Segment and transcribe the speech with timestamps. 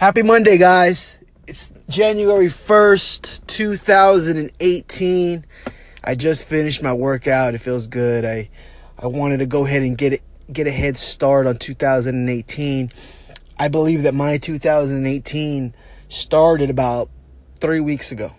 [0.00, 1.18] Happy Monday, guys.
[1.46, 5.44] It's January 1st, 2018.
[6.02, 7.54] I just finished my workout.
[7.54, 8.24] It feels good.
[8.24, 8.48] I
[8.98, 12.90] I wanted to go ahead and get it get a head start on 2018.
[13.58, 15.74] I believe that my 2018
[16.08, 17.10] started about
[17.60, 18.32] 3 weeks ago.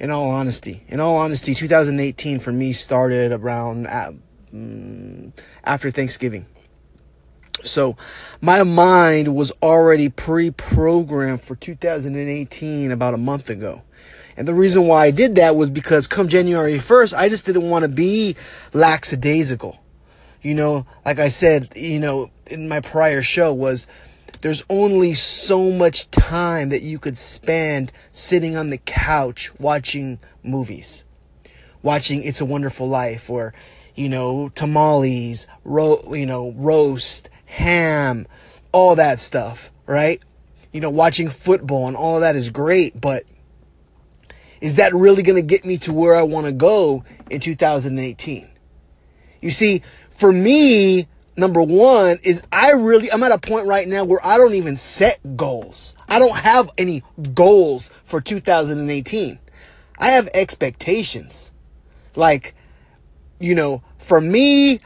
[0.00, 4.10] In all honesty, in all honesty, 2018 for me started around uh,
[4.52, 5.30] mm,
[5.62, 6.46] after Thanksgiving.
[7.66, 7.96] So
[8.40, 13.82] my mind was already pre programmed for 2018 about a month ago.
[14.36, 17.70] And the reason why I did that was because come January 1st, I just didn't
[17.70, 18.36] want to be
[18.72, 19.80] lackadaisical.
[20.42, 23.86] You know, like I said, you know, in my prior show was
[24.42, 31.06] there's only so much time that you could spend sitting on the couch watching movies.
[31.82, 33.54] Watching It's a Wonderful Life or,
[33.94, 38.26] you know, tamales, ro- you know, roast, ham,
[38.72, 40.20] all that stuff, right?
[40.72, 43.22] You know, watching football and all that is great, but
[44.60, 48.48] is that really going to get me to where I want to go in 2018?
[49.40, 54.04] You see, for me, number one is I really, I'm at a point right now
[54.04, 55.94] where I don't even set goals.
[56.08, 59.38] I don't have any goals for 2018.
[59.98, 61.52] I have expectations.
[62.16, 62.56] Like,
[63.38, 64.80] you know, for me,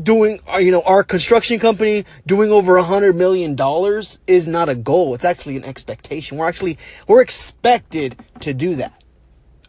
[0.00, 4.68] doing uh, you know our construction company doing over a hundred million dollars is not
[4.68, 5.14] a goal.
[5.14, 6.38] It's actually an expectation.
[6.38, 9.02] We're actually we're expected to do that.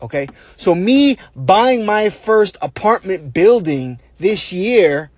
[0.02, 0.28] Okay?
[0.58, 5.12] So me buying my first apartment building this year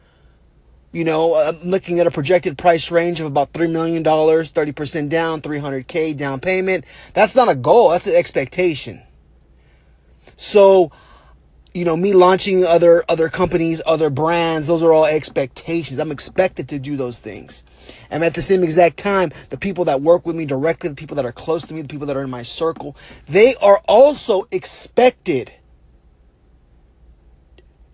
[0.94, 5.42] you know i'm looking at a projected price range of about $3 million 30% down
[5.42, 6.86] 300k down payment.
[7.14, 7.90] That's not a goal.
[7.90, 9.02] That's an expectation.
[10.38, 10.92] So
[11.74, 16.00] you know, me launching other other companies, other brands, those are all expectations.
[16.00, 17.64] I'm expected to do those things.
[18.12, 21.16] And at the same exact time, the people that work with me directly, the people
[21.16, 22.96] that are close to me, the people that are in my circle,
[23.28, 25.54] they are also expected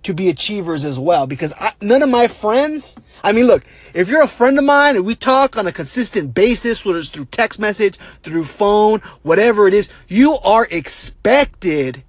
[0.03, 4.07] to be achievers as well because I, none of my friends i mean look if
[4.07, 7.25] you're a friend of mine and we talk on a consistent basis whether it's through
[7.25, 12.03] text message through phone whatever it is you are expected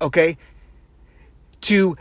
[0.00, 0.36] okay,
[1.62, 1.96] to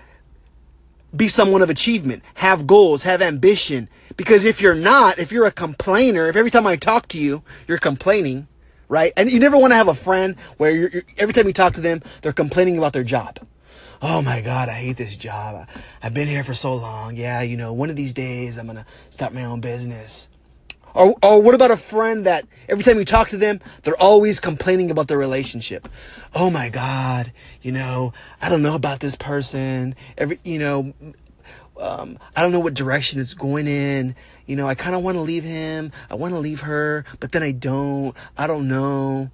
[1.16, 3.90] be someone of achievement, have goals, have ambition.
[4.16, 7.44] Because if you're not, if you're a complainer, if every time I talk to you,
[7.68, 8.48] you're complaining,
[8.88, 9.12] right?
[9.18, 11.74] And you never want to have a friend where you're, you're, every time you talk
[11.74, 13.40] to them, they're complaining about their job.
[14.02, 15.68] Oh my God, I hate this job.
[16.02, 17.18] I've been here for so long.
[17.18, 20.29] Yeah, you know, one of these days I'm going to start my own business.
[21.00, 24.42] Or, or what about a friend that every time you talk to them, they're always
[24.42, 25.88] complaining about their relationship?
[26.36, 28.12] Oh my God, you know,
[28.42, 29.96] I don't know about this person.
[30.18, 30.94] Every, you know,
[31.80, 34.14] um, I don't know what direction it's going in.
[34.46, 35.94] You know, I kind of want to leave him.
[36.12, 38.14] I want to leave her, but then I don't.
[38.38, 39.32] I don't know.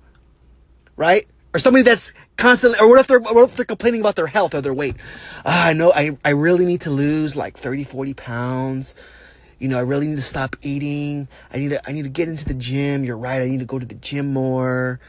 [0.96, 1.26] Right?
[1.52, 4.54] Or somebody that's constantly, or what if they're, what if they're complaining about their health
[4.54, 4.98] or their weight?
[5.38, 8.94] Uh, I know I, I really need to lose like 30, 40 pounds
[9.60, 11.28] you know, I really need to stop eating.
[11.54, 13.04] I need to I need to get into the gym.
[13.04, 13.42] You're right.
[13.42, 15.00] I need to go to the gym more.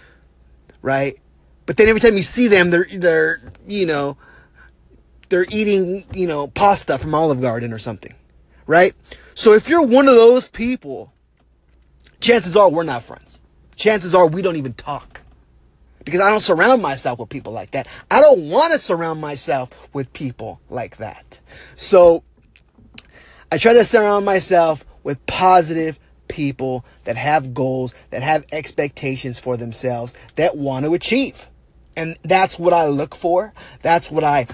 [0.82, 1.18] Right?
[1.66, 4.16] But then every time you see them, they're they're, you know,
[5.28, 8.14] they're eating, you know, pasta from Olive Garden or something.
[8.66, 8.94] Right?
[9.34, 11.12] So if you're one of those people,
[12.20, 13.40] chances are we're not friends.
[13.74, 15.22] Chances are we don't even talk.
[16.04, 17.88] Because I don't surround myself with people like that.
[18.12, 21.40] I don't want to surround myself with people like that.
[21.74, 22.22] So
[23.50, 25.98] I try to surround myself with positive
[26.28, 31.46] people that have goals, that have expectations for themselves, that want to achieve.
[31.96, 33.52] And that's what I look for.
[33.82, 34.46] That's what I,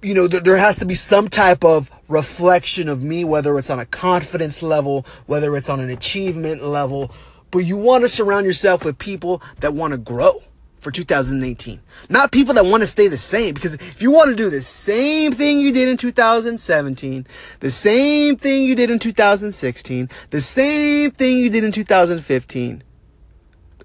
[0.00, 3.80] you know, there has to be some type of reflection of me, whether it's on
[3.80, 7.10] a confidence level, whether it's on an achievement level.
[7.50, 10.42] But you want to surround yourself with people that want to grow
[10.80, 11.80] for 2018.
[12.08, 13.54] Not people that want to stay the same.
[13.54, 17.26] Because if you want to do the same thing you did in 2017,
[17.60, 22.82] the same thing you did in 2016, the same thing you did in 2015,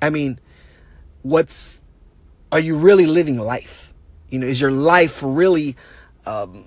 [0.02, 0.40] I mean,
[1.22, 1.82] what's,
[2.52, 3.94] are you really living life?
[4.30, 5.76] You know, is your life really,
[6.26, 6.66] um,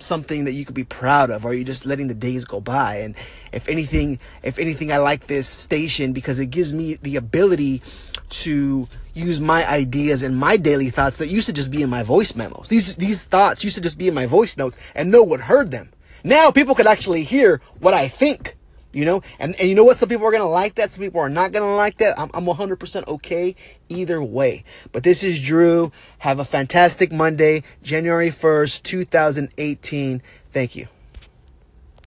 [0.00, 2.60] something that you could be proud of or are you just letting the days go
[2.60, 3.16] by and
[3.52, 7.82] if anything if anything i like this station because it gives me the ability
[8.28, 12.02] to use my ideas and my daily thoughts that used to just be in my
[12.02, 15.22] voice memos these these thoughts used to just be in my voice notes and no
[15.22, 15.90] one heard them
[16.24, 18.56] now people could actually hear what i think
[18.92, 19.96] you know, and, and you know what?
[19.96, 20.90] Some people are going to like that.
[20.90, 22.18] Some people are not going to like that.
[22.18, 23.54] I'm, I'm 100% okay
[23.88, 24.64] either way.
[24.92, 25.92] But this is Drew.
[26.18, 30.22] Have a fantastic Monday, January 1st, 2018.
[30.50, 30.88] Thank you.